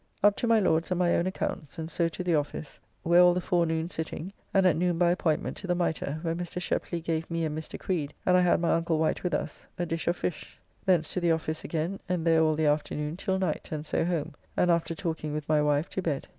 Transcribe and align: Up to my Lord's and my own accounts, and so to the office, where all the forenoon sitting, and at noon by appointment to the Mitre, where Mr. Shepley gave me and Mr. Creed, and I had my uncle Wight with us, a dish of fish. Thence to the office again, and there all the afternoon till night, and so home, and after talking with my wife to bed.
Up 0.23 0.35
to 0.37 0.47
my 0.47 0.59
Lord's 0.59 0.89
and 0.89 0.97
my 0.97 1.15
own 1.15 1.27
accounts, 1.27 1.77
and 1.77 1.87
so 1.91 2.09
to 2.09 2.23
the 2.23 2.33
office, 2.33 2.79
where 3.03 3.21
all 3.21 3.35
the 3.35 3.39
forenoon 3.39 3.87
sitting, 3.87 4.33
and 4.51 4.65
at 4.65 4.75
noon 4.75 4.97
by 4.97 5.11
appointment 5.11 5.55
to 5.57 5.67
the 5.67 5.75
Mitre, 5.75 6.17
where 6.23 6.33
Mr. 6.33 6.59
Shepley 6.59 6.99
gave 6.99 7.29
me 7.29 7.45
and 7.45 7.55
Mr. 7.55 7.79
Creed, 7.79 8.15
and 8.25 8.35
I 8.35 8.41
had 8.41 8.59
my 8.59 8.71
uncle 8.71 8.97
Wight 8.97 9.21
with 9.21 9.35
us, 9.35 9.67
a 9.77 9.85
dish 9.85 10.07
of 10.07 10.17
fish. 10.17 10.57
Thence 10.87 11.13
to 11.13 11.19
the 11.19 11.31
office 11.31 11.63
again, 11.63 11.99
and 12.09 12.25
there 12.25 12.41
all 12.41 12.55
the 12.55 12.65
afternoon 12.65 13.15
till 13.15 13.37
night, 13.37 13.69
and 13.71 13.85
so 13.85 14.03
home, 14.03 14.33
and 14.57 14.71
after 14.71 14.95
talking 14.95 15.33
with 15.33 15.47
my 15.47 15.61
wife 15.61 15.87
to 15.91 16.01
bed. 16.01 16.27